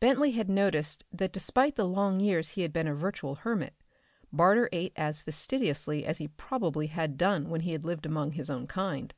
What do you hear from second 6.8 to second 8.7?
had done when he had lived among his own